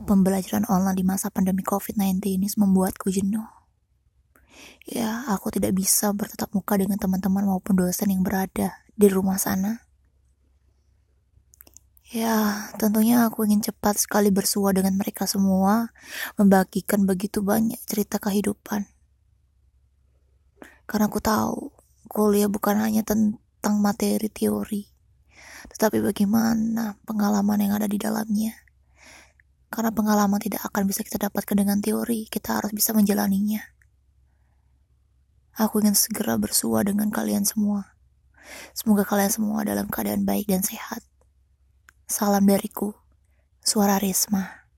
Pembelajaran 0.00 0.64
online 0.72 0.96
di 0.96 1.04
masa 1.04 1.28
pandemi 1.28 1.60
COVID-19 1.60 2.24
ini 2.24 2.48
membuatku 2.56 3.12
jenuh. 3.12 3.44
Ya, 4.88 5.28
aku 5.28 5.52
tidak 5.52 5.76
bisa 5.76 6.16
bertatap 6.16 6.56
muka 6.56 6.80
dengan 6.80 6.96
teman-teman 6.96 7.44
maupun 7.44 7.76
dosen 7.76 8.08
yang 8.08 8.24
berada 8.24 8.80
di 8.96 9.06
rumah 9.12 9.36
sana. 9.36 9.84
Ya, 12.10 12.66
tentunya 12.80 13.28
aku 13.28 13.44
ingin 13.44 13.60
cepat 13.60 14.00
sekali 14.00 14.32
bersua 14.32 14.72
dengan 14.72 14.96
mereka 14.96 15.28
semua, 15.28 15.92
membagikan 16.40 17.04
begitu 17.04 17.44
banyak 17.44 17.78
cerita 17.84 18.16
kehidupan. 18.18 18.88
Karena 20.88 21.06
aku 21.06 21.20
tahu, 21.22 21.70
kuliah 22.10 22.50
bukan 22.50 22.82
hanya 22.82 23.06
tentang 23.06 23.78
materi 23.78 24.26
teori, 24.26 24.90
tetapi 25.70 26.02
bagaimana 26.02 26.98
pengalaman 27.06 27.62
yang 27.62 27.78
ada 27.78 27.86
di 27.86 28.00
dalamnya. 28.00 28.69
Karena 29.80 29.96
pengalaman 29.96 30.36
tidak 30.36 30.60
akan 30.68 30.84
bisa 30.84 31.00
kita 31.00 31.16
dapatkan 31.16 31.56
dengan 31.56 31.80
teori, 31.80 32.28
kita 32.28 32.60
harus 32.60 32.68
bisa 32.68 32.92
menjalaninya. 32.92 33.64
Aku 35.56 35.80
ingin 35.80 35.96
segera 35.96 36.36
bersua 36.36 36.84
dengan 36.84 37.08
kalian 37.08 37.48
semua. 37.48 37.96
Semoga 38.76 39.08
kalian 39.08 39.32
semua 39.32 39.64
dalam 39.64 39.88
keadaan 39.88 40.28
baik 40.28 40.52
dan 40.52 40.60
sehat. 40.60 41.00
Salam 42.04 42.44
dariku, 42.44 42.92
suara 43.64 43.96
Risma. 43.96 44.68